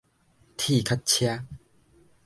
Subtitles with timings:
[0.57, 1.45] 鐵殼車